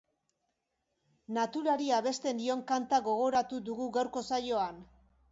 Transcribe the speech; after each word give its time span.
Naturari 1.35 1.89
abesten 1.97 2.39
dion 2.43 2.63
kanta 2.71 2.99
gogoratu 3.09 3.59
dugu 3.67 3.91
gaurko 3.99 4.25
saioan. 4.31 4.81